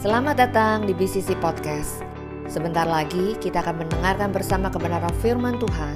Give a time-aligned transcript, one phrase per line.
[0.00, 2.00] Selamat datang di BCC Podcast.
[2.48, 5.92] Sebentar lagi kita akan mendengarkan bersama kebenaran firman Tuhan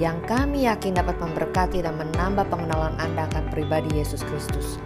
[0.00, 4.80] yang kami yakin dapat memberkati dan menambah pengenalan Anda akan pribadi Yesus Kristus.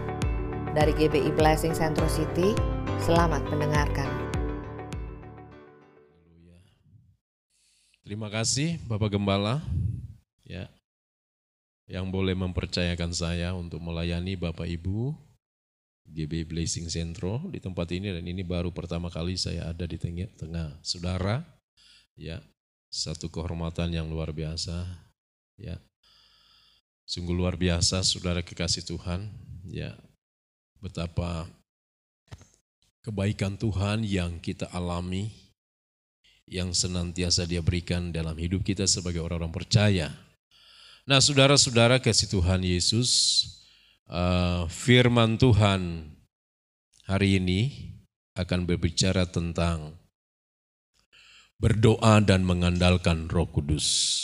[0.74, 2.58] Dari GBI Blessing Central City,
[3.06, 4.10] selamat mendengarkan.
[8.02, 9.62] Terima kasih Bapak Gembala
[10.42, 10.66] ya
[11.86, 15.25] yang boleh mempercayakan saya untuk melayani Bapak Ibu
[16.10, 20.30] GB Blessing Centro di tempat ini dan ini baru pertama kali saya ada di tengah,
[20.38, 21.42] tengah saudara.
[22.16, 22.40] Ya
[22.88, 24.86] satu kehormatan yang luar biasa.
[25.58, 25.76] Ya
[27.06, 29.28] sungguh luar biasa saudara kekasih Tuhan.
[29.66, 29.98] Ya
[30.78, 31.50] betapa
[33.02, 35.30] kebaikan Tuhan yang kita alami
[36.46, 40.14] yang senantiasa dia berikan dalam hidup kita sebagai orang-orang percaya.
[41.06, 43.10] Nah saudara-saudara kasih Tuhan Yesus,
[44.10, 46.10] uh, firman Tuhan
[47.06, 47.60] hari ini
[48.36, 49.96] akan berbicara tentang
[51.56, 54.22] berdoa dan mengandalkan roh kudus.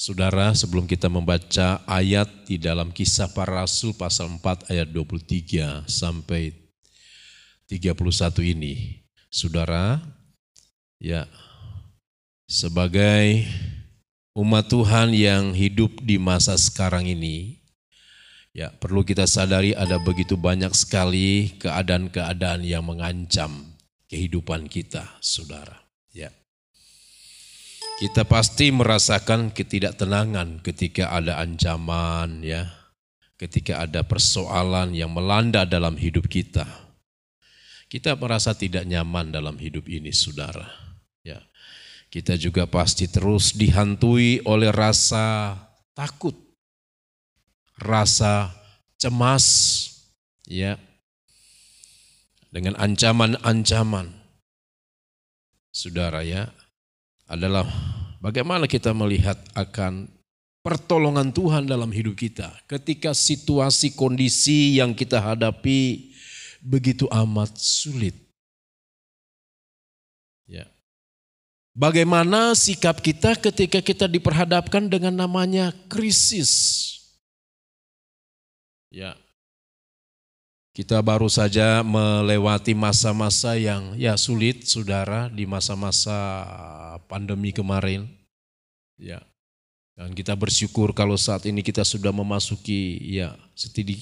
[0.00, 6.56] Saudara, sebelum kita membaca ayat di dalam kisah para rasul pasal 4 ayat 23 sampai
[7.68, 10.00] 31 ini, saudara,
[10.96, 11.28] ya
[12.48, 13.44] sebagai
[14.32, 17.59] umat Tuhan yang hidup di masa sekarang ini,
[18.56, 23.74] ya perlu kita sadari ada begitu banyak sekali keadaan-keadaan yang mengancam
[24.10, 25.78] kehidupan kita, saudara.
[26.10, 26.34] Ya,
[28.02, 32.68] kita pasti merasakan ketidaktenangan ketika ada ancaman, ya,
[33.38, 36.66] ketika ada persoalan yang melanda dalam hidup kita.
[37.90, 40.90] Kita merasa tidak nyaman dalam hidup ini, saudara
[42.10, 45.54] kita juga pasti terus dihantui oleh rasa
[45.94, 46.34] takut,
[47.80, 48.52] rasa
[49.00, 49.46] cemas,
[50.44, 50.76] ya,
[52.52, 54.12] dengan ancaman-ancaman.
[55.70, 56.50] Saudara ya,
[57.30, 57.64] adalah
[58.18, 60.10] bagaimana kita melihat akan
[60.60, 66.12] pertolongan Tuhan dalam hidup kita ketika situasi kondisi yang kita hadapi
[66.60, 68.12] begitu amat sulit.
[70.44, 70.68] Ya.
[71.72, 76.99] Bagaimana sikap kita ketika kita diperhadapkan dengan namanya krisis?
[78.90, 79.14] Ya.
[80.70, 86.14] Kita baru saja melewati masa-masa yang ya sulit Saudara di masa-masa
[87.10, 88.06] pandemi kemarin.
[88.98, 89.22] Ya.
[89.98, 93.36] Dan kita bersyukur kalau saat ini kita sudah memasuki ya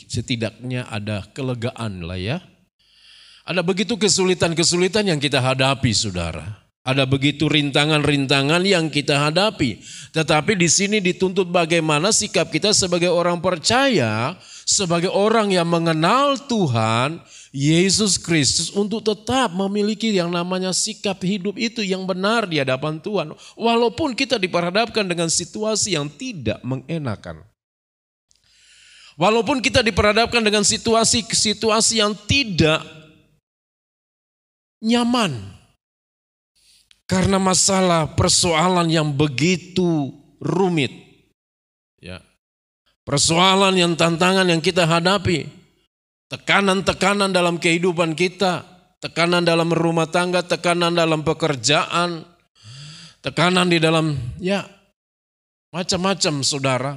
[0.09, 2.38] setidaknya ada kelegaan lah ya.
[3.49, 6.69] Ada begitu kesulitan-kesulitan yang kita hadapi Saudara.
[6.84, 9.81] Ada begitu rintangan-rintangan yang kita hadapi.
[10.12, 14.37] Tetapi di sini dituntut bagaimana sikap kita sebagai orang percaya,
[14.68, 21.80] sebagai orang yang mengenal Tuhan, Yesus Kristus untuk tetap memiliki yang namanya sikap hidup itu
[21.80, 23.32] yang benar di hadapan Tuhan.
[23.56, 27.40] Walaupun kita diperhadapkan dengan situasi yang tidak mengenakan.
[29.16, 32.84] Walaupun kita diperhadapkan dengan situasi-situasi yang tidak
[34.84, 35.56] nyaman.
[37.08, 40.12] Karena masalah persoalan yang begitu
[40.44, 41.07] rumit.
[43.08, 45.48] Persoalan yang tantangan yang kita hadapi.
[46.28, 48.69] Tekanan-tekanan dalam kehidupan kita.
[49.00, 52.28] Tekanan dalam rumah tangga, tekanan dalam pekerjaan.
[53.24, 54.60] Tekanan di dalam, ya
[55.72, 56.92] macam-macam saudara.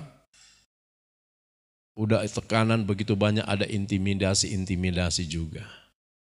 [1.96, 5.64] Udah tekanan begitu banyak ada intimidasi-intimidasi juga.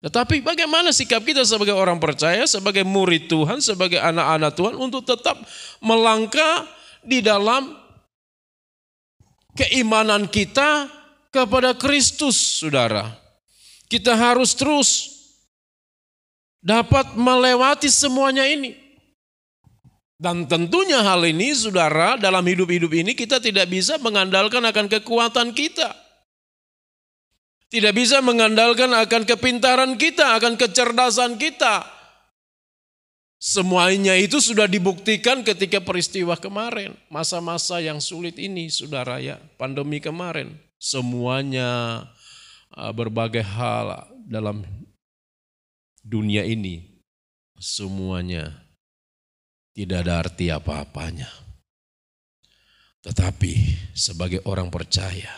[0.01, 5.35] Tetapi bagaimana sikap kita sebagai orang percaya, sebagai murid Tuhan, sebagai anak-anak Tuhan untuk tetap
[5.83, 6.63] melangkah
[7.03, 7.80] di dalam
[9.55, 10.87] keimanan kita
[11.31, 13.15] kepada Kristus, saudara.
[13.87, 14.89] Kita harus terus
[16.63, 18.77] dapat melewati semuanya ini.
[20.21, 25.97] Dan tentunya hal ini, saudara, dalam hidup-hidup ini kita tidak bisa mengandalkan akan kekuatan kita.
[27.71, 32.00] Tidak bisa mengandalkan akan kepintaran kita, akan kecerdasan kita.
[33.41, 36.93] Semuanya itu sudah dibuktikan ketika peristiwa kemarin.
[37.09, 40.53] Masa-masa yang sulit ini, saudara ya, pandemi kemarin.
[40.77, 42.05] Semuanya
[42.77, 44.61] uh, berbagai hal dalam
[46.05, 47.01] dunia ini.
[47.57, 48.61] Semuanya
[49.73, 51.29] tidak ada arti apa-apanya.
[53.01, 53.53] Tetapi
[53.97, 55.33] sebagai orang percaya,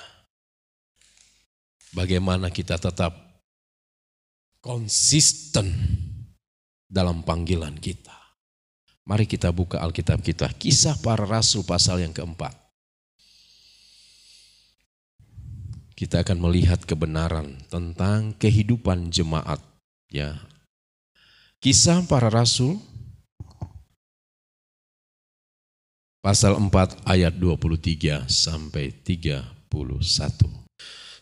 [1.95, 3.15] bagaimana kita tetap
[4.59, 5.71] konsisten
[6.93, 8.13] dalam panggilan kita.
[9.09, 12.53] Mari kita buka Alkitab kita, kisah para rasul pasal yang keempat.
[15.97, 19.61] Kita akan melihat kebenaran tentang kehidupan jemaat
[20.09, 20.37] ya
[21.63, 22.75] Kisah para Rasul
[26.19, 29.71] pasal 4 ayat 23 sampai 31.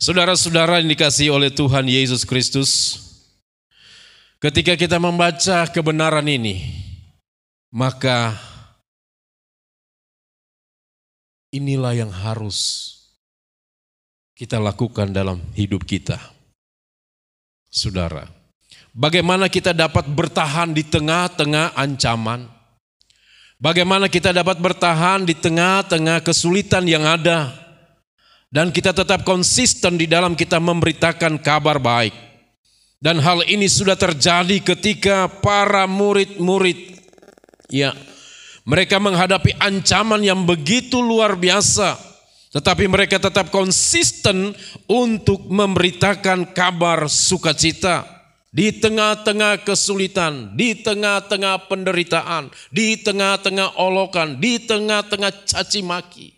[0.02, 2.98] Saudara-saudara yang dikasih oleh Tuhan Yesus Kristus,
[4.42, 6.66] ketika kita membaca kebenaran ini,
[7.70, 8.36] maka
[11.54, 12.90] inilah yang harus
[14.34, 16.18] kita lakukan dalam hidup kita.
[17.72, 18.28] Saudara,
[18.92, 22.50] bagaimana kita dapat bertahan di tengah-tengah ancaman,
[23.62, 27.54] Bagaimana kita dapat bertahan di tengah-tengah kesulitan yang ada
[28.50, 32.31] dan kita tetap konsisten di dalam kita memberitakan kabar baik.
[33.02, 37.02] Dan hal ini sudah terjadi ketika para murid-murid
[37.72, 37.98] ya
[38.62, 41.98] mereka menghadapi ancaman yang begitu luar biasa
[42.52, 44.52] tetapi mereka tetap konsisten
[44.86, 48.04] untuk memberitakan kabar sukacita
[48.52, 56.36] di tengah-tengah kesulitan, di tengah-tengah penderitaan, di tengah-tengah olokan, di tengah-tengah caci maki.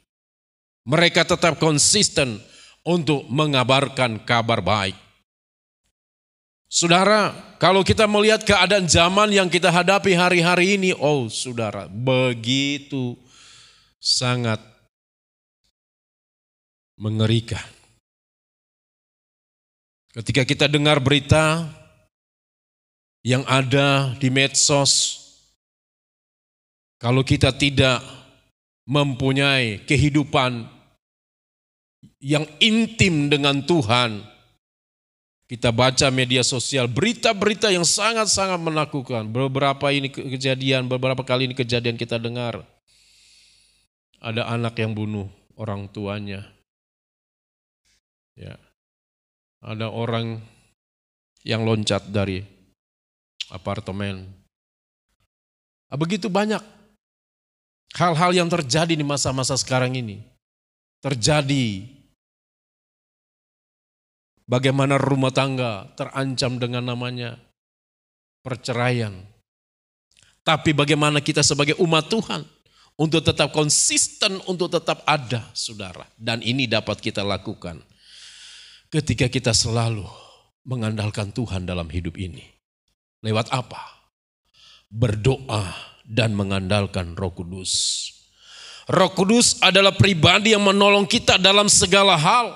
[0.86, 2.38] Mereka tetap konsisten
[2.86, 5.03] untuk mengabarkan kabar baik.
[6.74, 7.30] Saudara,
[7.62, 13.14] kalau kita melihat keadaan zaman yang kita hadapi hari-hari ini, oh saudara, begitu
[14.02, 14.58] sangat
[16.98, 17.62] mengerikan.
[20.18, 21.70] Ketika kita dengar berita
[23.22, 25.22] yang ada di medsos,
[26.98, 28.02] kalau kita tidak
[28.90, 30.66] mempunyai kehidupan
[32.18, 34.33] yang intim dengan Tuhan,
[35.54, 39.30] kita baca media sosial, berita-berita yang sangat-sangat menakutkan.
[39.30, 42.66] Beberapa ini kejadian, beberapa kali ini kejadian kita dengar.
[44.18, 46.42] Ada anak yang bunuh orang tuanya.
[48.34, 48.58] Ya.
[49.62, 50.42] Ada orang
[51.46, 52.42] yang loncat dari
[53.54, 54.26] apartemen.
[55.86, 56.66] Ah, begitu banyak
[57.94, 60.18] hal-hal yang terjadi di masa-masa sekarang ini.
[60.98, 61.93] Terjadi
[64.48, 67.40] bagaimana rumah tangga terancam dengan namanya
[68.44, 69.14] perceraian.
[70.44, 72.44] Tapi bagaimana kita sebagai umat Tuhan
[73.00, 76.04] untuk tetap konsisten, untuk tetap ada, saudara.
[76.20, 77.80] Dan ini dapat kita lakukan
[78.92, 80.06] ketika kita selalu
[80.68, 82.44] mengandalkan Tuhan dalam hidup ini.
[83.24, 84.04] Lewat apa?
[84.92, 85.72] Berdoa
[86.04, 87.72] dan mengandalkan Roh Kudus.
[88.92, 92.52] Roh Kudus adalah pribadi yang menolong kita dalam segala hal,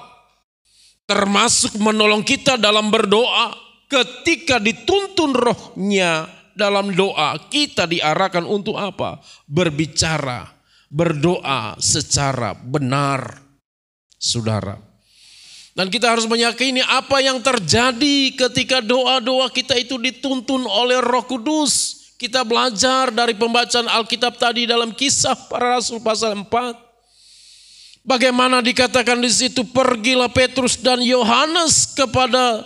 [1.07, 3.55] termasuk menolong kita dalam berdoa.
[3.87, 9.23] Ketika dituntun rohnya dalam doa, kita diarahkan untuk apa?
[9.47, 10.43] Berbicara,
[10.91, 13.47] berdoa secara benar.
[14.17, 14.81] Saudara,
[15.77, 22.01] dan kita harus meyakini apa yang terjadi ketika doa-doa kita itu dituntun oleh Roh Kudus.
[22.17, 26.86] Kita belajar dari pembacaan Alkitab tadi dalam kisah para rasul pasal 4.
[28.07, 32.63] Bagaimana dikatakan di situ pergilah Petrus dan Yohanes kepada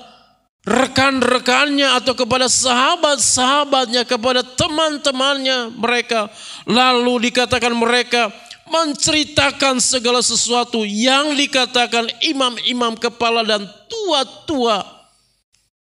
[0.61, 6.29] rekan-rekannya atau kepada sahabat-sahabatnya, kepada teman-temannya mereka.
[6.69, 8.29] Lalu dikatakan mereka,
[8.69, 14.85] menceritakan segala sesuatu yang dikatakan imam-imam kepala dan tua-tua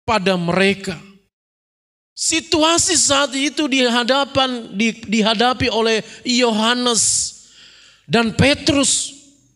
[0.03, 0.99] pada mereka.
[2.15, 7.35] Situasi saat itu dihadapan di, dihadapi oleh Yohanes
[8.07, 9.14] dan Petrus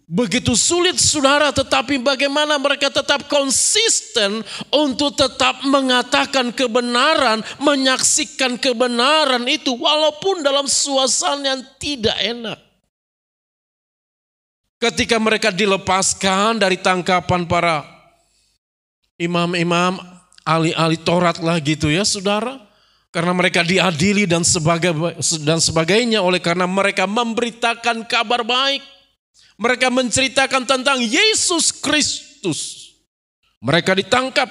[0.08, 4.40] begitu sulit saudara tetapi bagaimana mereka tetap konsisten
[4.72, 12.58] untuk tetap mengatakan kebenaran, menyaksikan kebenaran itu walaupun dalam suasana yang tidak enak.
[14.78, 17.82] Ketika mereka dilepaskan dari tangkapan para
[19.18, 19.98] imam-imam,
[20.46, 22.56] ahli-ahli Taurat lah gitu ya saudara.
[23.08, 24.92] Karena mereka diadili dan, sebagai,
[25.42, 28.97] dan sebagainya oleh karena mereka memberitakan kabar baik.
[29.58, 32.94] Mereka menceritakan tentang Yesus Kristus.
[33.58, 34.46] Mereka ditangkap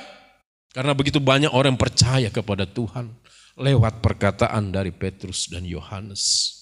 [0.76, 3.10] karena begitu banyak orang percaya kepada Tuhan
[3.58, 6.54] lewat perkataan dari Petrus dan Yohanes.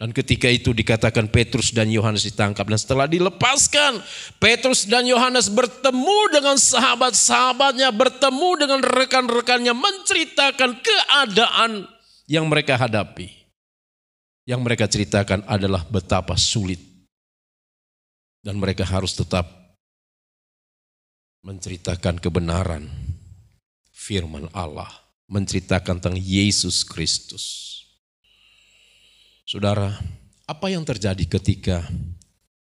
[0.00, 4.00] Dan ketika itu dikatakan Petrus dan Yohanes ditangkap dan setelah dilepaskan
[4.40, 11.84] Petrus dan Yohanes bertemu dengan sahabat-sahabatnya, bertemu dengan rekan-rekannya menceritakan keadaan
[12.24, 13.28] yang mereka hadapi.
[14.48, 16.89] Yang mereka ceritakan adalah betapa sulit
[18.40, 19.48] dan mereka harus tetap
[21.40, 22.88] menceritakan kebenaran
[23.92, 24.88] firman Allah,
[25.28, 27.76] menceritakan tentang Yesus Kristus.
[29.44, 29.96] Saudara,
[30.48, 31.84] apa yang terjadi ketika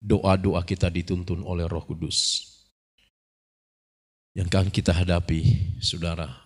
[0.00, 2.48] doa-doa kita dituntun oleh Roh Kudus?
[4.32, 5.40] Yang akan kita hadapi,
[5.84, 6.40] saudara,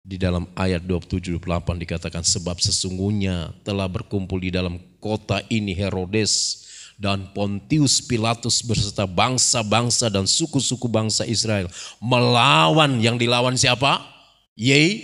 [0.00, 6.64] Di dalam ayat 27-28 dikatakan sebab sesungguhnya telah berkumpul di dalam kota ini Herodes
[7.00, 14.04] dan Pontius Pilatus beserta bangsa-bangsa dan suku-suku bangsa Israel melawan yang dilawan siapa?
[14.52, 15.00] Ye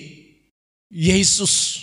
[0.92, 1.80] Yesus.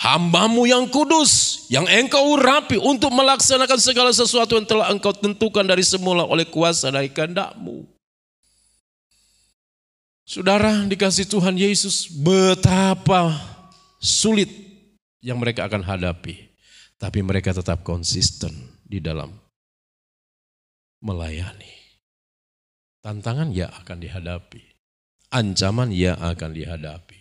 [0.00, 5.84] Hambamu yang kudus, yang engkau urapi untuk melaksanakan segala sesuatu yang telah engkau tentukan dari
[5.84, 7.84] semula oleh kuasa dari kehendakmu.
[10.24, 13.34] Saudara dikasih Tuhan Yesus betapa
[14.00, 14.48] sulit
[15.20, 16.49] yang mereka akan hadapi.
[17.00, 18.52] Tapi mereka tetap konsisten
[18.84, 19.32] di dalam
[21.00, 21.80] melayani.
[23.00, 24.60] Tantangan ya akan dihadapi.
[25.32, 27.16] Ancaman ya akan dihadapi.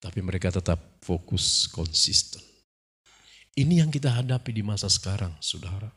[0.00, 2.40] Tapi mereka tetap fokus konsisten.
[3.52, 5.92] Ini yang kita hadapi di masa sekarang, saudara.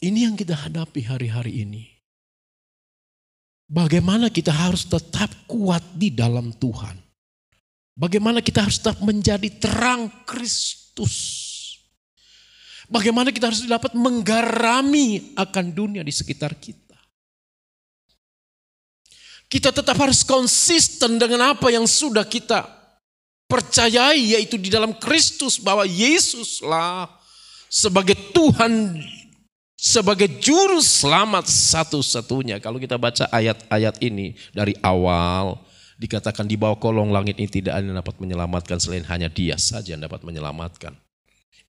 [0.00, 1.84] Ini yang kita hadapi hari-hari ini.
[3.68, 6.96] Bagaimana kita harus tetap kuat di dalam Tuhan.
[7.98, 10.83] Bagaimana kita harus tetap menjadi terang Kristus.
[12.86, 16.94] Bagaimana kita harus dapat menggarami akan dunia di sekitar kita.
[19.50, 22.66] Kita tetap harus konsisten dengan apa yang sudah kita
[23.46, 27.06] percayai yaitu di dalam Kristus bahwa Yesuslah
[27.70, 28.98] sebagai Tuhan
[29.78, 32.58] sebagai juru selamat satu-satunya.
[32.58, 35.60] Kalau kita baca ayat-ayat ini dari awal
[36.04, 39.96] dikatakan di bawah kolong langit ini tidak ada yang dapat menyelamatkan selain hanya dia saja
[39.96, 40.92] yang dapat menyelamatkan.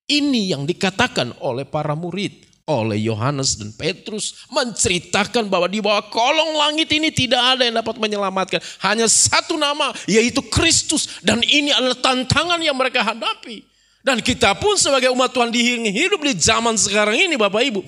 [0.06, 6.58] Ini yang dikatakan oleh para murid oleh Yohanes dan Petrus menceritakan bahwa di bawah kolong
[6.58, 8.60] langit ini tidak ada yang dapat menyelamatkan.
[8.84, 13.64] Hanya satu nama yaitu Kristus dan ini adalah tantangan yang mereka hadapi.
[14.06, 15.50] Dan kita pun sebagai umat Tuhan
[15.90, 17.82] hidup di zaman sekarang ini Bapak Ibu.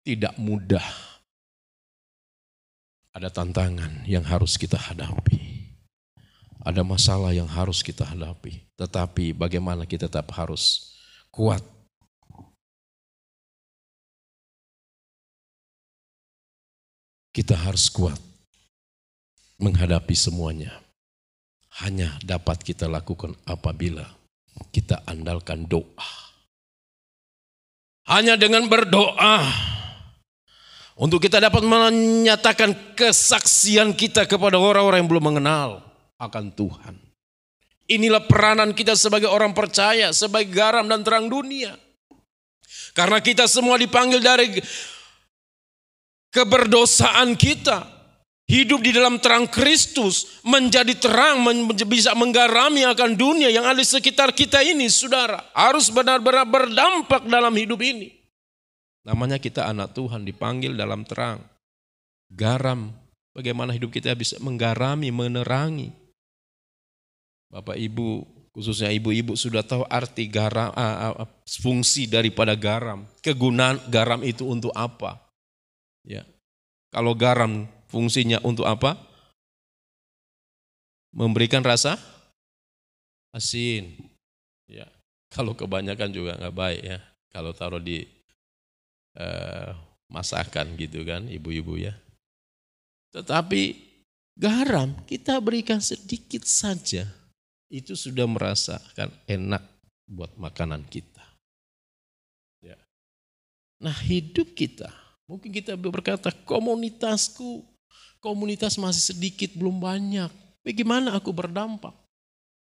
[0.00, 1.01] Tidak mudah.
[3.12, 5.68] Ada tantangan yang harus kita hadapi.
[6.64, 8.64] Ada masalah yang harus kita hadapi.
[8.80, 10.96] Tetapi bagaimana kita tetap harus
[11.28, 11.60] kuat
[17.32, 18.20] Kita harus kuat
[19.56, 20.84] menghadapi semuanya.
[21.80, 24.04] Hanya dapat kita lakukan apabila
[24.68, 26.12] kita andalkan doa.
[28.04, 29.48] Hanya dengan berdoa
[30.92, 35.80] untuk kita dapat menyatakan kesaksian kita kepada orang-orang yang belum mengenal
[36.20, 36.94] akan Tuhan.
[37.88, 41.74] Inilah peranan kita sebagai orang percaya, sebagai garam dan terang dunia.
[42.92, 44.60] Karena kita semua dipanggil dari
[46.32, 48.04] keberdosaan kita.
[48.42, 51.40] Hidup di dalam terang Kristus menjadi terang,
[51.88, 55.40] bisa menggarami akan dunia yang ada di sekitar kita ini, saudara.
[55.56, 58.21] Harus benar-benar berdampak dalam hidup ini.
[59.02, 61.42] Namanya kita anak Tuhan dipanggil dalam terang.
[62.30, 62.94] Garam,
[63.34, 65.90] bagaimana hidup kita bisa menggarami, menerangi.
[67.52, 68.24] Bapak Ibu,
[68.56, 70.72] khususnya ibu-ibu sudah tahu arti garam,
[71.44, 73.04] fungsi daripada garam.
[73.20, 75.20] Kegunaan garam itu untuk apa?
[76.06, 76.24] Ya.
[76.92, 78.96] Kalau garam fungsinya untuk apa?
[81.12, 82.00] Memberikan rasa
[83.36, 84.00] asin.
[84.64, 84.88] Ya.
[85.32, 86.98] Kalau kebanyakan juga nggak baik ya.
[87.32, 88.04] Kalau taruh di
[89.16, 89.70] eh,
[90.08, 91.94] masakan gitu kan, ibu-ibu ya.
[93.12, 93.76] Tetapi
[94.36, 97.08] garam kita berikan sedikit saja,
[97.68, 99.64] itu sudah merasakan enak
[100.08, 101.24] buat makanan kita.
[102.60, 102.76] Ya.
[103.80, 105.02] Nah hidup kita
[105.32, 107.64] Mungkin kita berkata, komunitasku,
[108.20, 110.28] komunitas masih sedikit, belum banyak.
[110.60, 111.96] Bagaimana aku berdampak?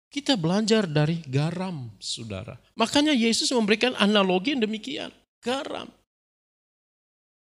[0.07, 2.55] Kita belajar dari garam, saudara.
[2.79, 5.11] Makanya Yesus memberikan analogi yang demikian.
[5.43, 5.91] Garam.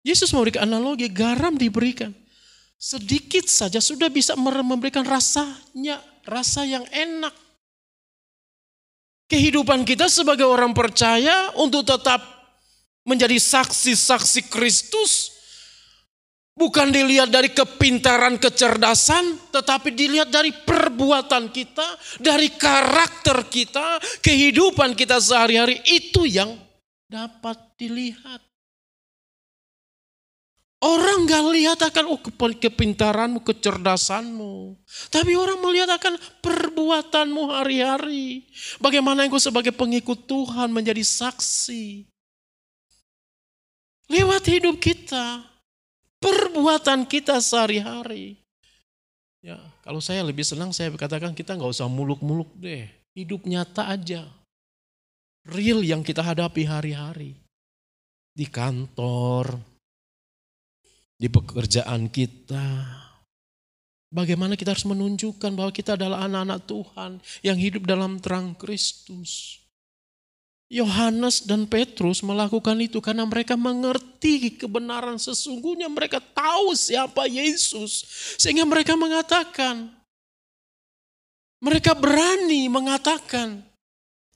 [0.01, 2.13] Yesus memberikan analogi, garam diberikan.
[2.81, 7.37] Sedikit saja sudah bisa memberikan rasanya, rasa yang enak.
[9.29, 12.19] Kehidupan kita sebagai orang percaya untuk tetap
[13.05, 15.41] menjadi saksi-saksi Kristus
[16.61, 21.87] bukan dilihat dari kepintaran, kecerdasan, tetapi dilihat dari perbuatan kita,
[22.21, 26.53] dari karakter kita, kehidupan kita sehari-hari itu yang
[27.09, 28.50] dapat dilihat.
[30.81, 32.21] Orang gak lihat akan oh,
[32.57, 34.81] kepintaranmu, kecerdasanmu.
[35.13, 38.49] Tapi orang melihat akan perbuatanmu hari-hari.
[38.81, 42.09] Bagaimana engkau sebagai pengikut Tuhan menjadi saksi.
[44.09, 45.45] Lewat hidup kita,
[46.17, 48.41] perbuatan kita sehari-hari.
[49.45, 52.89] Ya, kalau saya lebih senang saya katakan kita nggak usah muluk-muluk deh.
[53.13, 54.25] Hidup nyata aja.
[55.45, 57.37] Real yang kita hadapi hari-hari.
[58.33, 59.70] Di kantor,
[61.21, 62.65] di pekerjaan kita,
[64.11, 67.11] Bagaimana kita harus menunjukkan bahwa kita adalah anak-anak Tuhan
[67.47, 69.63] yang hidup dalam terang Kristus.
[70.67, 75.87] Yohanes dan Petrus melakukan itu karena mereka mengerti kebenaran sesungguhnya.
[75.87, 78.03] Mereka tahu siapa Yesus.
[78.35, 79.95] Sehingga mereka mengatakan,
[81.63, 83.63] mereka berani mengatakan,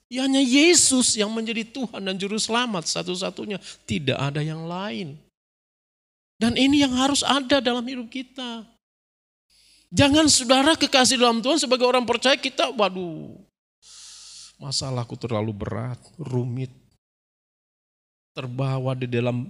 [0.06, 3.58] ya hanya Yesus yang menjadi Tuhan dan Juru Selamat satu-satunya.
[3.86, 5.18] Tidak ada yang lain.
[6.34, 8.66] Dan ini yang harus ada dalam hidup kita.
[9.94, 13.38] Jangan saudara kekasih dalam Tuhan sebagai orang percaya kita, waduh
[14.58, 16.70] Masalahku terlalu berat, rumit.
[18.34, 19.46] Terbawa di dalam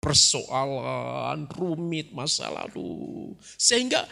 [0.00, 2.68] persoalan, rumit, masalah.
[2.68, 3.36] Aduh.
[3.56, 4.04] Sehingga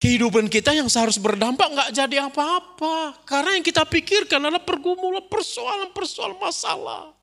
[0.00, 3.24] kehidupan kita yang seharus berdampak nggak jadi apa-apa.
[3.24, 7.15] Karena yang kita pikirkan adalah pergumulan, persoalan-persoalan masalah.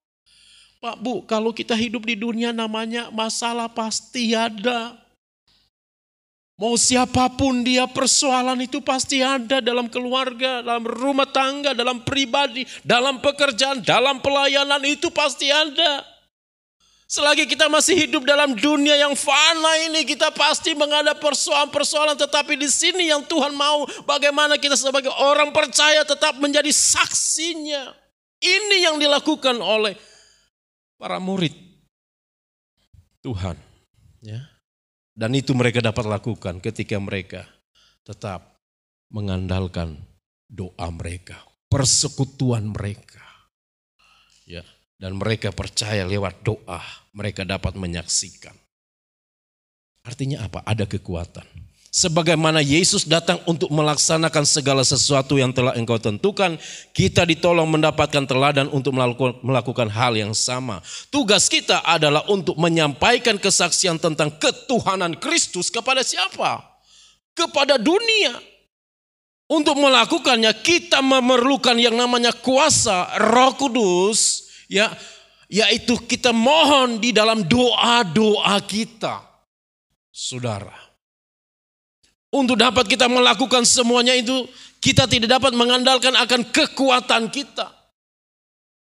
[0.84, 5.00] Pak Bu, kalau kita hidup di dunia namanya masalah pasti ada.
[6.60, 12.68] Mau siapa pun dia persoalan itu pasti ada dalam keluarga, dalam rumah tangga, dalam pribadi,
[12.84, 16.04] dalam pekerjaan, dalam pelayanan itu pasti ada.
[17.08, 22.20] Selagi kita masih hidup dalam dunia yang fana ini, kita pasti menghadapi persoalan-persoalan.
[22.20, 27.96] Tetapi di sini yang Tuhan mau, bagaimana kita sebagai orang percaya tetap menjadi saksinya.
[28.44, 29.96] Ini yang dilakukan oleh
[30.98, 31.54] para murid
[33.24, 33.56] Tuhan.
[34.20, 34.48] Ya.
[35.14, 37.46] Dan itu mereka dapat lakukan ketika mereka
[38.02, 38.58] tetap
[39.14, 40.02] mengandalkan
[40.50, 41.38] doa mereka,
[41.70, 43.22] persekutuan mereka.
[44.44, 44.66] Ya,
[44.98, 46.82] dan mereka percaya lewat doa
[47.14, 48.58] mereka dapat menyaksikan.
[50.04, 50.66] Artinya apa?
[50.68, 51.48] Ada kekuatan.
[51.94, 56.58] Sebagaimana Yesus datang untuk melaksanakan segala sesuatu yang telah engkau tentukan,
[56.90, 58.98] kita ditolong mendapatkan teladan untuk
[59.46, 60.82] melakukan hal yang sama.
[61.14, 66.66] Tugas kita adalah untuk menyampaikan kesaksian tentang ketuhanan Kristus kepada siapa?
[67.38, 68.42] Kepada dunia.
[69.46, 74.90] Untuk melakukannya kita memerlukan yang namanya kuasa Roh Kudus, ya,
[75.46, 79.22] yaitu kita mohon di dalam doa-doa kita.
[80.10, 80.83] Saudara,
[82.34, 84.50] untuk dapat kita melakukan semuanya itu,
[84.82, 87.70] kita tidak dapat mengandalkan akan kekuatan kita.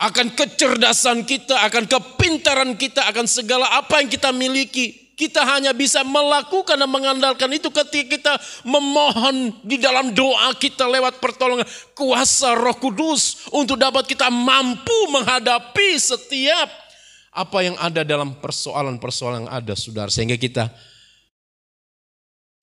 [0.01, 5.13] Akan kecerdasan kita, akan kepintaran kita, akan segala apa yang kita miliki.
[5.17, 8.35] Kita hanya bisa melakukan dan mengandalkan itu ketika kita
[8.69, 11.65] memohon di dalam doa kita lewat pertolongan
[11.97, 13.49] kuasa roh kudus.
[13.53, 16.69] Untuk dapat kita mampu menghadapi setiap
[17.33, 20.13] apa yang ada dalam persoalan-persoalan yang ada saudara.
[20.13, 20.69] Sehingga kita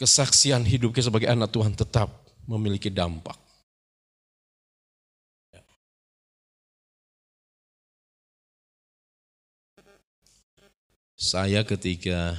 [0.03, 2.11] kesaksian hidup kita sebagai anak Tuhan tetap
[2.43, 3.39] memiliki dampak.
[11.15, 12.35] Saya ketika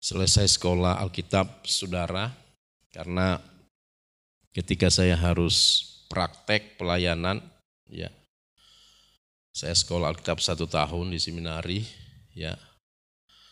[0.00, 2.32] selesai sekolah Alkitab, saudara,
[2.88, 3.36] karena
[4.56, 7.44] ketika saya harus praktek pelayanan,
[7.84, 8.08] ya,
[9.52, 11.84] saya sekolah Alkitab satu tahun di seminari,
[12.32, 12.56] ya,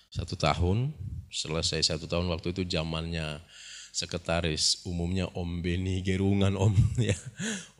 [0.08, 0.96] satu tahun,
[1.32, 3.40] selesai satu tahun waktu itu zamannya
[3.92, 6.76] sekretaris umumnya Om Beni Gerungan Om
[7.08, 7.16] ya.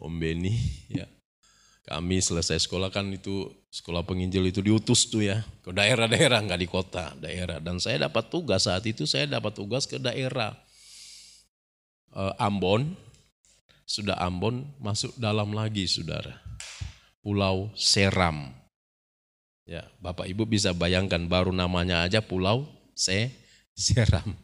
[0.00, 0.56] Om Beni
[0.92, 1.08] ya.
[1.82, 6.68] Kami selesai sekolah kan itu sekolah penginjil itu diutus tuh ya ke daerah-daerah nggak di
[6.70, 7.58] kota daerah.
[7.58, 10.54] Dan saya dapat tugas saat itu saya dapat tugas ke daerah.
[12.14, 12.94] E, Ambon
[13.82, 16.38] sudah Ambon masuk dalam lagi saudara.
[17.18, 18.54] Pulau Seram.
[19.66, 23.41] Ya Bapak Ibu bisa bayangkan baru namanya aja Pulau Se
[23.72, 24.36] Seram.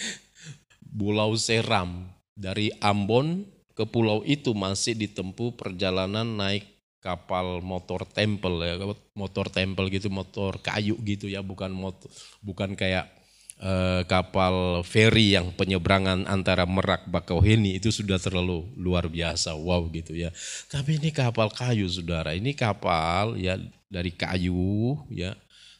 [0.98, 2.10] Pulau Seram.
[2.40, 3.44] Dari Ambon
[3.76, 6.68] ke pulau itu masih ditempuh perjalanan naik
[7.00, 8.76] kapal motor tempel ya,
[9.16, 12.12] motor tempel gitu, motor kayu gitu ya, bukan motor,
[12.44, 13.08] bukan kayak
[13.56, 20.12] eh, kapal feri yang penyeberangan antara Merak Bakauheni itu sudah terlalu luar biasa, wow gitu
[20.12, 20.28] ya.
[20.68, 23.56] Tapi ini kapal kayu saudara, ini kapal ya
[23.88, 25.32] dari kayu ya,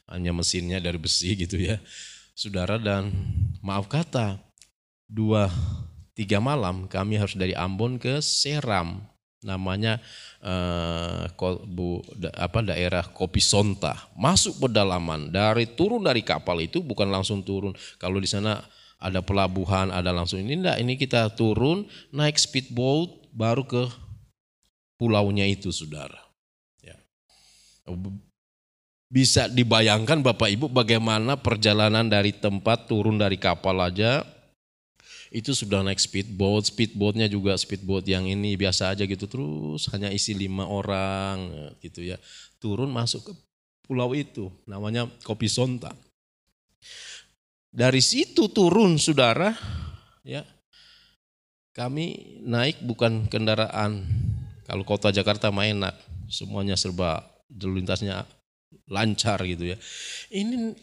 [0.08, 1.76] hanya mesinnya dari besi gitu ya
[2.40, 3.12] saudara dan
[3.60, 4.40] maaf kata
[5.04, 5.52] dua
[6.16, 9.04] tiga malam kami harus dari Ambon ke Seram.
[9.40, 9.96] Namanya
[10.44, 11.24] eh,
[11.68, 13.96] bu, da, apa daerah Kopi Sonta.
[14.16, 17.72] Masuk pedalaman dari turun dari kapal itu bukan langsung turun.
[17.96, 18.60] Kalau di sana
[19.00, 23.84] ada pelabuhan ada langsung ini enggak ini kita turun naik speedboat baru ke
[25.00, 26.20] pulaunya itu saudara.
[26.84, 27.00] Ya
[29.10, 34.22] bisa dibayangkan Bapak Ibu bagaimana perjalanan dari tempat turun dari kapal aja
[35.30, 40.34] itu sudah naik speedboat, speedboatnya juga speedboat yang ini biasa aja gitu terus hanya isi
[40.34, 41.50] lima orang
[41.82, 42.18] gitu ya
[42.62, 43.32] turun masuk ke
[43.86, 45.90] pulau itu namanya Kopi Sonta
[47.70, 49.54] dari situ turun saudara,
[50.26, 50.42] ya
[51.70, 54.02] kami naik bukan kendaraan.
[54.66, 55.94] Kalau kota Jakarta main enak,
[56.26, 58.26] semuanya serba lalu lintasnya
[58.90, 59.76] lancar gitu ya.
[60.28, 60.74] Ini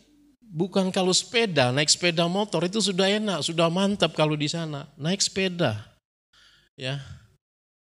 [0.41, 4.87] bukan kalau sepeda, naik sepeda motor itu sudah enak, sudah mantap kalau di sana.
[4.95, 5.83] Naik sepeda.
[6.79, 7.03] Ya.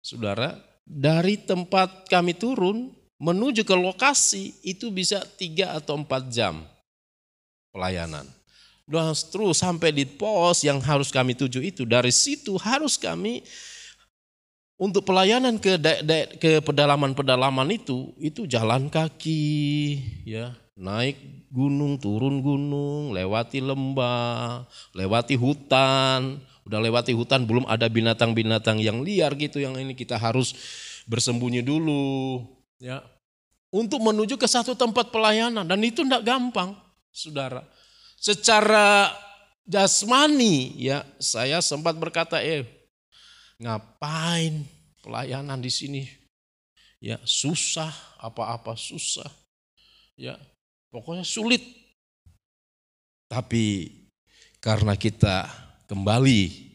[0.04, 6.64] Saudara, dari tempat kami turun menuju ke lokasi itu bisa tiga atau empat jam
[7.72, 8.28] pelayanan.
[8.90, 11.86] Dan terus sampai di pos yang harus kami tuju itu.
[11.86, 13.46] Dari situ harus kami
[14.80, 15.76] untuk pelayanan ke
[16.40, 20.56] ke pedalaman-pedalaman itu itu jalan kaki ya.
[20.80, 21.20] Naik
[21.52, 24.64] gunung turun gunung lewati lembah
[24.96, 26.40] lewati hutan.
[26.64, 30.56] Udah lewati hutan belum ada binatang-binatang yang liar gitu yang ini kita harus
[31.12, 32.48] bersembunyi dulu
[32.80, 33.04] ya.
[33.70, 36.74] Untuk menuju ke satu tempat pelayanan dan itu tidak gampang
[37.12, 37.68] saudara.
[38.16, 39.12] Secara
[39.68, 42.79] jasmani ya saya sempat berkata eh
[43.60, 44.64] ngapain
[45.04, 46.04] pelayanan di sini
[47.04, 49.28] ya susah apa-apa susah
[50.16, 50.40] ya
[50.92, 51.62] pokoknya sulit
[53.28, 53.92] tapi
[54.64, 55.48] karena kita
[55.92, 56.72] kembali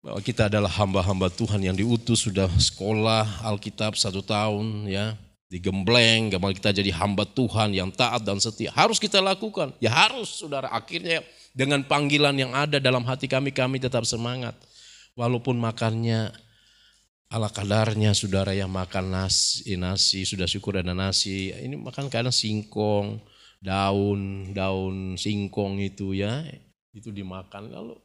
[0.00, 6.54] bahwa kita adalah hamba-hamba Tuhan yang diutus sudah sekolah Alkitab satu tahun ya digembleng, gampang
[6.58, 8.74] kita jadi hamba Tuhan yang taat dan setia.
[8.74, 9.70] Harus kita lakukan.
[9.78, 10.66] Ya harus saudara.
[10.74, 11.22] Akhirnya
[11.54, 14.58] dengan panggilan yang ada dalam hati kami, kami tetap semangat.
[15.16, 16.28] Walaupun makannya
[17.32, 21.56] ala kadarnya saudara yang makan nasi, nasi sudah syukur ada nasi.
[21.56, 23.24] Ini makan kadang singkong,
[23.64, 26.44] daun, daun singkong itu ya.
[26.92, 27.72] Itu dimakan.
[27.72, 27.96] Kalau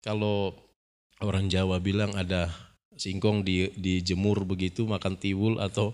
[0.00, 0.56] kalau
[1.20, 2.48] orang Jawa bilang ada
[2.96, 5.92] singkong di dijemur begitu makan tiwul atau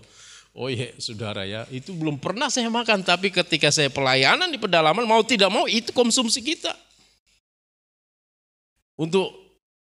[0.51, 5.07] Oh iya saudara ya, itu belum pernah saya makan, tapi ketika saya pelayanan di pedalaman,
[5.07, 6.75] mau tidak mau itu konsumsi kita.
[8.99, 9.31] Untuk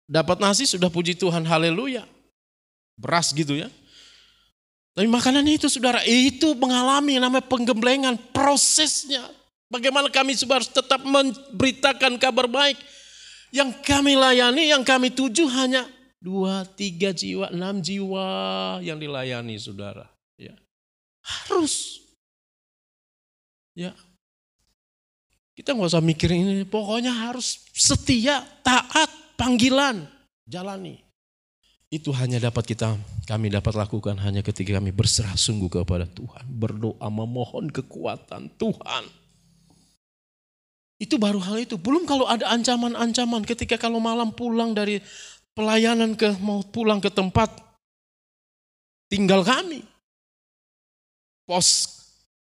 [0.08, 2.06] dapat nasi sudah puji Tuhan, haleluya.
[2.96, 3.68] Beras gitu ya.
[4.92, 9.24] Tapi makanan itu saudara, itu mengalami namanya penggemblengan, prosesnya.
[9.72, 12.76] Bagaimana kami harus tetap memberitakan kabar baik.
[13.52, 15.88] Yang kami layani, yang kami tuju hanya
[16.20, 18.28] dua, tiga jiwa, enam jiwa
[18.84, 20.12] yang dilayani saudara.
[21.22, 22.02] Harus.
[23.72, 23.94] Ya.
[25.54, 29.08] Kita nggak usah mikirin ini, pokoknya harus setia, taat,
[29.42, 30.07] panggilan,
[30.46, 31.02] jalani.
[31.90, 32.94] Itu hanya dapat kita,
[33.26, 36.46] kami dapat lakukan hanya ketika kami berserah sungguh kepada Tuhan.
[36.46, 39.05] Berdoa memohon kekuatan Tuhan.
[40.96, 41.74] Itu baru hal itu.
[41.74, 45.02] Belum kalau ada ancaman-ancaman ketika kalau malam pulang dari
[45.52, 47.52] pelayanan ke mau pulang ke tempat
[49.12, 49.85] tinggal kami
[51.44, 52.00] pos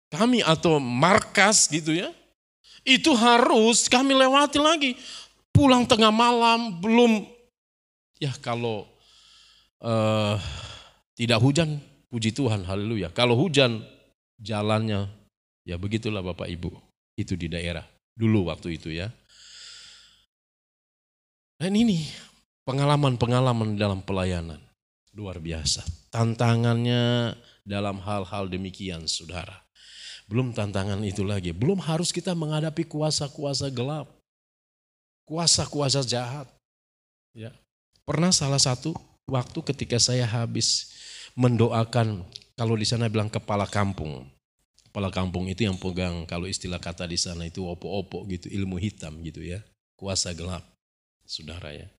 [0.08, 2.08] kami atau markas gitu ya,
[2.88, 4.96] itu harus kami lewati lagi.
[5.56, 7.24] Pulang tengah malam belum,
[8.20, 8.84] ya kalau
[9.80, 10.36] uh,
[11.16, 11.80] tidak hujan,
[12.12, 13.08] puji Tuhan, haleluya.
[13.16, 13.80] Kalau hujan,
[14.36, 15.08] jalannya,
[15.64, 16.76] ya begitulah Bapak Ibu,
[17.16, 17.88] itu di daerah.
[18.12, 19.08] Dulu waktu itu ya.
[21.56, 22.04] Dan ini
[22.68, 24.60] pengalaman-pengalaman dalam pelayanan.
[25.16, 25.88] Luar biasa.
[26.12, 27.32] Tantangannya
[27.64, 29.64] dalam hal-hal demikian saudara.
[30.28, 34.10] Belum tantangan itu lagi, belum harus kita menghadapi kuasa-kuasa gelap,
[35.26, 36.48] kuasa-kuasa jahat.
[37.36, 37.52] Ya.
[38.06, 38.94] Pernah salah satu
[39.26, 40.94] waktu ketika saya habis
[41.34, 42.24] mendoakan,
[42.56, 44.30] kalau di sana bilang kepala kampung.
[44.88, 49.20] Kepala kampung itu yang pegang, kalau istilah kata di sana itu opo-opo gitu, ilmu hitam
[49.28, 49.60] gitu ya.
[50.00, 50.64] Kuasa gelap,
[51.28, 51.92] saudara ya.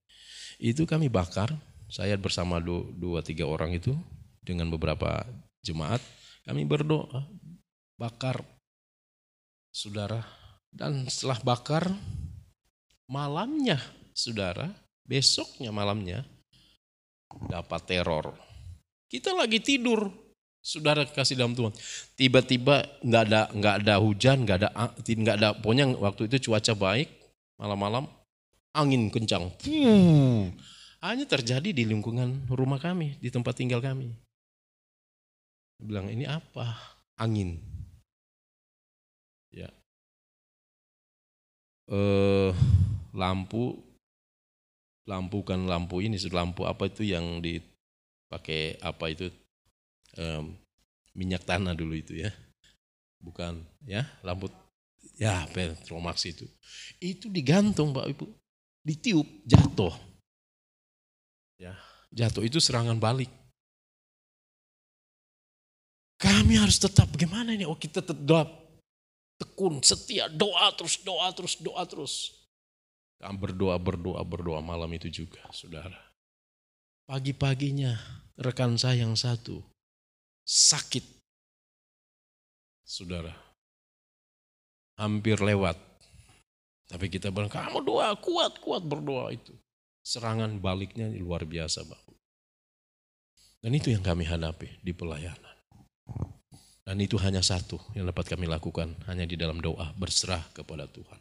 [0.57, 1.53] Itu kami bakar,
[1.93, 3.93] saya bersama dua, dua tiga orang itu
[4.41, 5.29] dengan beberapa
[5.61, 6.01] jemaat,
[6.49, 7.29] kami berdoa,
[8.01, 8.41] bakar
[9.69, 10.25] saudara.
[10.73, 11.93] Dan setelah bakar,
[13.07, 13.79] malamnya
[14.13, 14.71] saudara,
[15.03, 16.23] besoknya malamnya
[17.47, 18.35] dapat teror.
[19.07, 20.11] Kita lagi tidur,
[20.59, 21.71] saudara kasih dalam Tuhan.
[22.19, 24.69] Tiba-tiba nggak ada nggak ada hujan, nggak ada
[25.01, 27.07] nggak ada pokoknya waktu itu cuaca baik,
[27.55, 28.05] malam-malam
[28.75, 29.49] angin kencang.
[31.01, 34.11] Hanya terjadi di lingkungan rumah kami, di tempat tinggal kami
[35.81, 36.73] bilang ini apa?
[37.17, 37.57] Angin.
[39.53, 39.69] Ya.
[41.87, 42.51] Eh,
[43.17, 43.81] lampu
[45.09, 49.31] lampu kan lampu ini lampu apa itu yang dipakai apa itu
[50.19, 50.43] eh,
[51.17, 52.29] minyak tanah dulu itu ya.
[53.17, 54.53] Bukan ya lampu
[55.17, 56.45] ya petromax itu.
[57.01, 58.29] Itu digantung pak ibu.
[58.85, 59.95] Ditiup jatuh.
[61.57, 61.73] Ya
[62.13, 63.33] jatuh itu serangan balik.
[66.17, 67.65] Kami harus tetap bagaimana ini?
[67.65, 68.47] Oh kita tetap
[69.37, 72.36] tekun, setia, doa terus, doa terus, doa terus.
[73.17, 75.97] Berdoa, berdoa, berdoa malam itu juga, saudara.
[77.09, 77.97] Pagi-paginya
[78.37, 79.63] rekan saya yang satu
[80.45, 81.03] sakit.
[82.87, 83.35] Saudara,
[84.95, 85.75] hampir lewat.
[86.87, 89.51] Tapi kita bilang, kamu doa, kuat, kuat berdoa itu.
[90.07, 91.99] Serangan baliknya luar biasa, Bang.
[93.59, 95.57] Dan itu yang kami hadapi di pelayanan.
[96.87, 101.19] Dan itu hanya satu yang dapat kami lakukan, hanya di dalam doa berserah kepada Tuhan.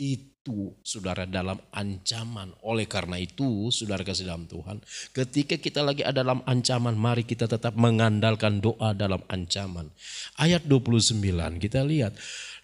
[0.00, 2.50] Itu saudara dalam ancaman.
[2.66, 4.82] Oleh karena itu saudara kasih dalam Tuhan,
[5.14, 9.92] ketika kita lagi ada dalam ancaman, mari kita tetap mengandalkan doa dalam ancaman.
[10.40, 11.22] Ayat 29
[11.62, 12.16] kita lihat.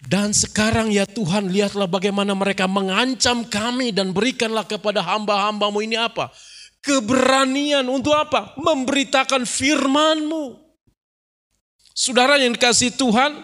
[0.03, 6.31] Dan sekarang ya Tuhan lihatlah bagaimana mereka mengancam kami dan berikanlah kepada hamba-hambamu ini apa?
[6.79, 8.55] Keberanian untuk apa?
[8.55, 10.55] Memberitakan firmanmu.
[11.91, 13.35] Saudara yang dikasih Tuhan,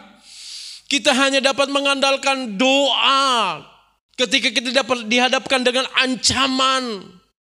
[0.88, 3.75] kita hanya dapat mengandalkan doa
[4.16, 7.04] ketika kita dapat dihadapkan dengan ancaman.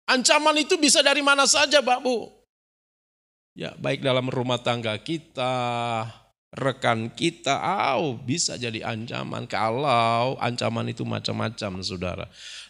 [0.08, 2.32] Ancaman itu bisa dari mana saja, Pak Bu.
[3.58, 6.06] Ya, baik dalam rumah tangga kita,
[6.54, 7.58] rekan kita,
[7.98, 12.26] oh, bisa jadi ancaman kalau ancaman itu macam-macam, Saudara.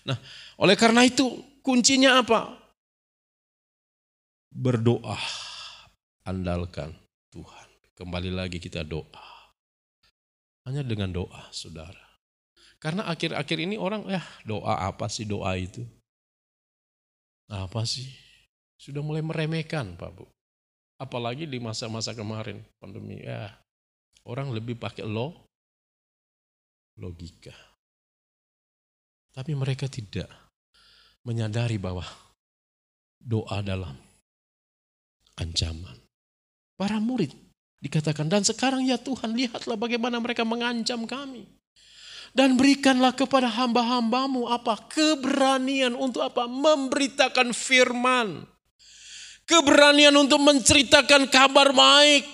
[0.07, 0.17] Nah,
[0.57, 1.29] oleh karena itu
[1.61, 2.67] kuncinya apa?
[4.57, 5.21] berdoa,
[6.25, 6.97] andalkan
[7.29, 7.67] Tuhan.
[7.93, 9.53] Kembali lagi kita doa.
[10.65, 12.06] Hanya dengan doa, saudara.
[12.77, 15.81] Karena akhir-akhir ini orang, ya doa apa sih doa itu?
[17.49, 18.05] Apa sih?
[18.77, 20.29] Sudah mulai meremehkan Pak Bu.
[21.01, 23.21] Apalagi di masa-masa kemarin pandemi.
[23.25, 23.57] Ya,
[24.29, 25.49] orang lebih pakai lo,
[27.01, 27.53] logika.
[29.33, 30.29] Tapi mereka tidak
[31.25, 32.05] menyadari bahwa
[33.17, 33.97] doa dalam
[35.37, 35.97] ancaman.
[36.77, 37.33] Para murid
[37.81, 41.56] dikatakan, dan sekarang ya Tuhan lihatlah bagaimana mereka mengancam kami.
[42.35, 44.79] Dan berikanlah kepada hamba-hambamu apa?
[44.91, 46.47] Keberanian untuk apa?
[46.47, 48.43] Memberitakan firman.
[49.47, 52.27] Keberanian untuk menceritakan kabar baik.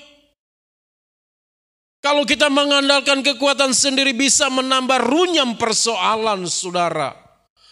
[2.04, 7.16] Kalau kita mengandalkan kekuatan sendiri bisa menambah runyam persoalan saudara.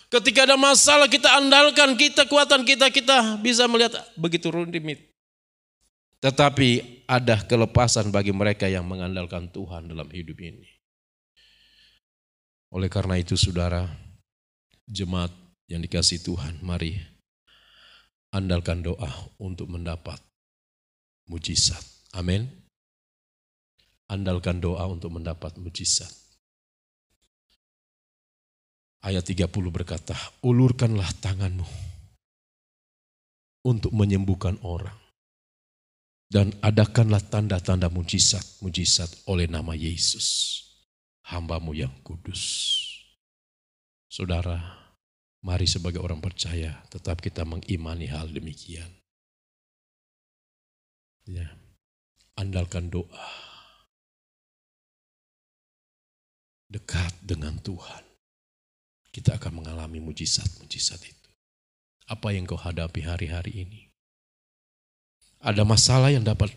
[0.08, 5.12] Ketika ada masalah kita andalkan kita kekuatan kita kita bisa melihat begitu rumit.
[6.24, 10.81] Tetapi ada kelepasan bagi mereka yang mengandalkan Tuhan dalam hidup ini.
[12.72, 13.84] Oleh karena itu saudara,
[14.88, 15.32] jemaat
[15.68, 16.96] yang dikasih Tuhan, mari
[18.32, 19.12] andalkan doa
[19.44, 20.18] untuk mendapat
[21.28, 21.84] mujizat.
[22.16, 22.48] Amin.
[24.08, 26.12] Andalkan doa untuk mendapat mujizat.
[29.02, 30.14] Ayat 30 berkata,
[30.46, 31.66] ulurkanlah tanganmu
[33.66, 34.96] untuk menyembuhkan orang
[36.32, 40.60] dan adakanlah tanda-tanda mujizat-mujizat oleh nama Yesus,
[41.32, 42.44] hambamu yang kudus.
[44.12, 44.60] Saudara,
[45.40, 48.92] mari sebagai orang percaya tetap kita mengimani hal demikian.
[51.24, 51.56] Ya,
[52.36, 53.28] andalkan doa.
[56.68, 58.04] Dekat dengan Tuhan.
[59.12, 61.30] Kita akan mengalami mujizat-mujizat itu.
[62.08, 63.82] Apa yang kau hadapi hari-hari ini?
[65.44, 66.56] Ada masalah yang dapat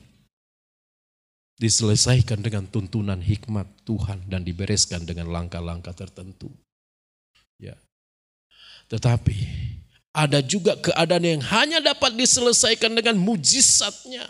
[1.58, 6.50] diselesaikan dengan tuntunan hikmat Tuhan dan dibereskan dengan langkah-langkah tertentu.
[7.62, 7.78] Ya.
[8.90, 9.36] Tetapi
[10.14, 14.26] ada juga keadaan yang hanya dapat diselesaikan dengan mujizatnya.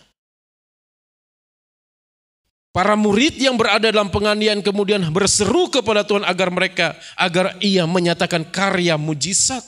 [2.75, 8.43] Para murid yang berada dalam penganiayaan kemudian berseru kepada Tuhan agar mereka agar ia menyatakan
[8.51, 9.63] karya mujizat.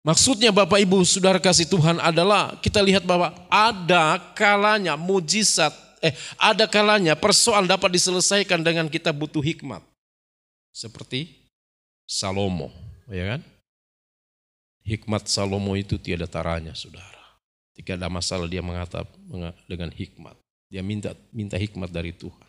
[0.00, 6.64] Maksudnya Bapak Ibu Saudara kasih Tuhan adalah kita lihat bahwa ada kalanya mujizat, eh ada
[6.64, 9.84] kalanya persoalan dapat diselesaikan dengan kita butuh hikmat.
[10.72, 11.28] Seperti
[12.08, 12.72] Salomo,
[13.12, 13.40] ya kan?
[14.88, 17.20] Hikmat Salomo itu tiada taranya, Saudara.
[17.76, 19.04] Jika ada masalah dia mengatap
[19.68, 20.36] dengan hikmat.
[20.72, 22.48] Dia minta minta hikmat dari Tuhan.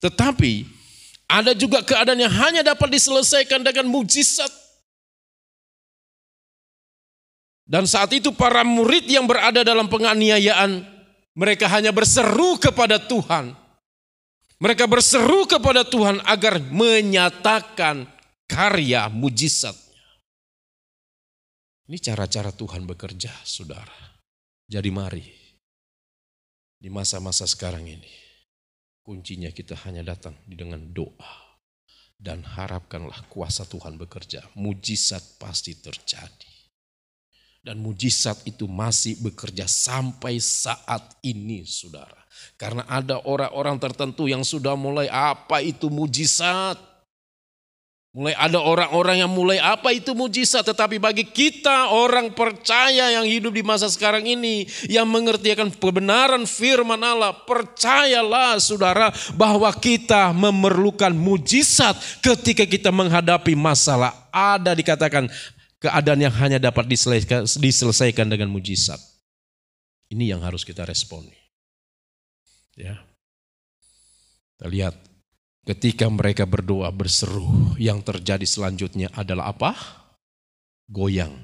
[0.00, 0.64] Tetapi
[1.28, 4.48] ada juga keadaan yang hanya dapat diselesaikan dengan mujizat
[7.68, 10.88] Dan saat itu para murid yang berada dalam penganiayaan,
[11.36, 13.52] mereka hanya berseru kepada Tuhan.
[14.56, 18.08] Mereka berseru kepada Tuhan agar menyatakan
[18.48, 20.00] karya mujizatnya.
[21.92, 24.16] Ini cara-cara Tuhan bekerja, saudara.
[24.64, 25.24] Jadi mari,
[26.80, 28.12] di masa-masa sekarang ini,
[29.04, 31.60] kuncinya kita hanya datang dengan doa.
[32.18, 34.42] Dan harapkanlah kuasa Tuhan bekerja.
[34.58, 36.47] Mujizat pasti terjadi.
[37.68, 42.16] Dan mujizat itu masih bekerja sampai saat ini saudara.
[42.56, 46.80] Karena ada orang-orang tertentu yang sudah mulai apa itu mujizat.
[48.16, 50.64] Mulai ada orang-orang yang mulai apa itu mujizat.
[50.64, 54.64] Tetapi bagi kita orang percaya yang hidup di masa sekarang ini.
[54.88, 57.36] Yang mengerti akan kebenaran firman Allah.
[57.44, 64.16] Percayalah saudara bahwa kita memerlukan mujizat ketika kita menghadapi masalah.
[64.32, 65.28] Ada dikatakan
[65.82, 68.98] keadaan yang hanya dapat diselesaikan, diselesaikan dengan mujizat.
[70.08, 71.34] Ini yang harus kita responi.
[72.78, 73.02] Ya.
[74.56, 74.94] Kita lihat
[75.68, 79.76] ketika mereka berdoa berseru, yang terjadi selanjutnya adalah apa?
[80.88, 81.34] Goyang.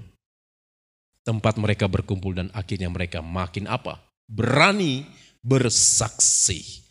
[1.25, 4.01] Tempat mereka berkumpul dan akhirnya mereka makin apa?
[4.25, 5.05] Berani
[5.44, 6.85] bersaksi.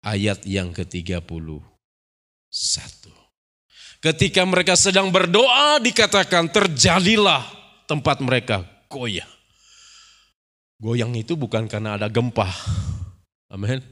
[0.00, 1.20] Ayat yang ke-31.
[4.00, 7.44] Ketika mereka sedang berdoa dikatakan terjadilah
[7.84, 9.28] tempat mereka goyang.
[10.80, 12.48] Goyang itu bukan karena ada gempa.
[13.52, 13.84] Amin.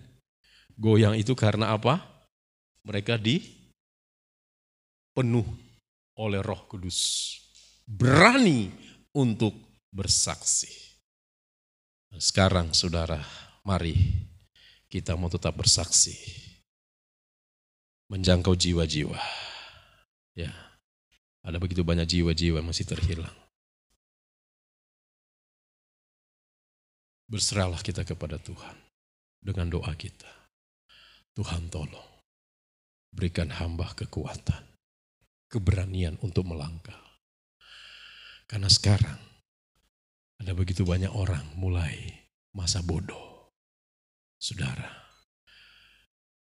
[0.81, 2.01] Goyang itu karena apa?
[2.88, 3.44] Mereka di
[5.12, 5.44] penuh
[6.16, 7.37] oleh Roh Kudus.
[7.85, 8.73] Berani
[9.12, 9.53] untuk
[9.92, 10.73] bersaksi.
[12.16, 13.21] Sekarang saudara,
[13.61, 13.92] mari
[14.88, 16.16] kita mau tetap bersaksi.
[18.09, 19.21] Menjangkau jiwa-jiwa.
[20.38, 20.55] Ya,
[21.42, 23.35] ada begitu banyak jiwa-jiwa masih terhilang.
[27.27, 28.79] Berserahlah kita kepada Tuhan
[29.42, 30.31] dengan doa kita.
[31.35, 32.22] Tuhan tolong,
[33.11, 34.62] berikan hamba kekuatan,
[35.51, 37.03] keberanian untuk melangkah.
[38.46, 39.18] Karena sekarang
[40.38, 43.51] ada begitu banyak orang mulai masa bodoh.
[44.38, 44.87] Saudara,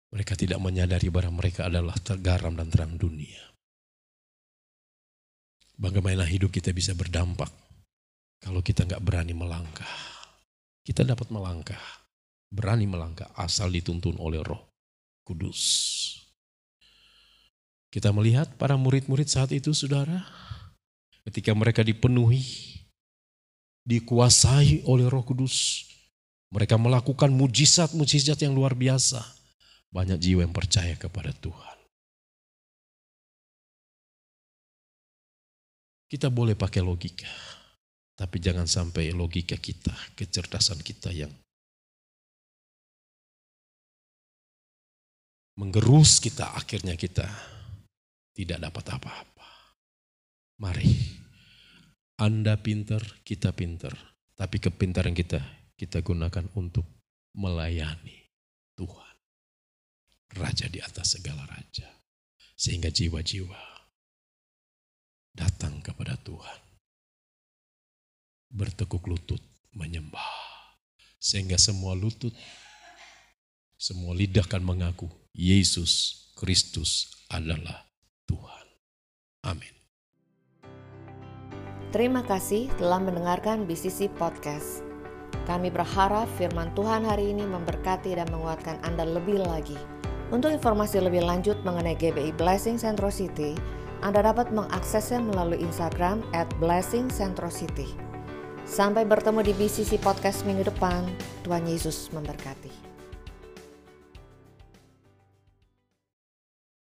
[0.08, 3.51] mereka tidak menyadari bahwa mereka adalah garam dan terang dunia.
[5.82, 7.50] Bagaimana hidup kita bisa berdampak
[8.38, 9.90] kalau kita nggak berani melangkah.
[10.86, 11.82] Kita dapat melangkah,
[12.54, 14.70] berani melangkah asal dituntun oleh roh
[15.26, 15.62] kudus.
[17.90, 20.22] Kita melihat para murid-murid saat itu saudara,
[21.26, 22.46] ketika mereka dipenuhi,
[23.82, 25.86] dikuasai oleh roh kudus,
[26.54, 29.18] mereka melakukan mujizat-mujizat yang luar biasa.
[29.90, 31.71] Banyak jiwa yang percaya kepada Tuhan.
[36.12, 37.32] Kita boleh pakai logika,
[38.12, 41.32] tapi jangan sampai logika kita, kecerdasan kita yang
[45.56, 47.24] menggerus kita, akhirnya kita
[48.36, 49.48] tidak dapat apa-apa.
[50.60, 50.92] Mari,
[52.20, 53.96] Anda pinter, kita pinter,
[54.36, 55.40] tapi kepintaran kita,
[55.80, 56.84] kita gunakan untuk
[57.40, 58.28] melayani
[58.76, 59.16] Tuhan.
[60.36, 61.88] Raja di atas segala raja.
[62.52, 63.71] Sehingga jiwa-jiwa
[65.32, 66.60] datang kepada Tuhan.
[68.52, 69.40] Bertekuk lutut
[69.72, 70.20] menyembah.
[71.16, 72.34] Sehingga semua lutut,
[73.80, 77.88] semua lidah akan mengaku Yesus Kristus adalah
[78.28, 78.66] Tuhan.
[79.48, 79.74] Amin.
[81.92, 84.80] Terima kasih telah mendengarkan BCC Podcast.
[85.44, 89.76] Kami berharap firman Tuhan hari ini memberkati dan menguatkan Anda lebih lagi.
[90.32, 93.52] Untuk informasi lebih lanjut mengenai GBI Blessing Centro City,
[94.02, 97.86] Anda dapat mengaksesnya melalui Instagram at Blessing Centro City.
[98.66, 101.06] Sampai bertemu di BCC Podcast minggu depan.
[101.46, 102.91] Tuhan Yesus memberkati.